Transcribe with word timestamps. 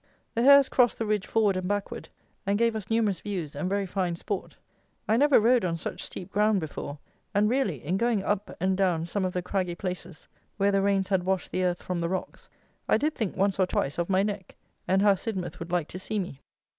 The 0.33 0.41
hares 0.41 0.67
crossed 0.67 0.97
the 0.97 1.05
ridge 1.05 1.27
forward 1.27 1.55
and 1.55 1.67
backward, 1.67 2.09
and 2.43 2.57
gave 2.57 2.75
us 2.75 2.89
numerous 2.89 3.21
views 3.21 3.55
and 3.55 3.69
very 3.69 3.85
fine 3.85 4.15
sport. 4.15 4.57
I 5.07 5.15
never 5.15 5.39
rode 5.39 5.63
on 5.63 5.77
such 5.77 6.01
steep 6.01 6.31
ground 6.31 6.59
before; 6.59 6.97
and 7.35 7.47
really, 7.47 7.85
in 7.85 7.97
going 7.97 8.23
up 8.23 8.49
and 8.59 8.75
down 8.75 9.05
some 9.05 9.23
of 9.25 9.33
the 9.33 9.43
craggy 9.43 9.75
places, 9.75 10.27
where 10.57 10.71
the 10.71 10.81
rains 10.81 11.09
had 11.09 11.21
washed 11.23 11.51
the 11.51 11.63
earth 11.63 11.83
from 11.83 12.01
the 12.01 12.09
rocks, 12.09 12.49
I 12.89 12.97
did 12.97 13.13
think, 13.13 13.37
once 13.37 13.59
or 13.59 13.67
twice, 13.67 13.99
of 13.99 14.09
my 14.09 14.23
neck, 14.23 14.55
and 14.87 15.03
how 15.03 15.13
Sidmouth 15.13 15.59
would 15.59 15.71
like 15.71 15.87
to 15.89 15.99
see 15.99 16.17
me. 16.17 16.39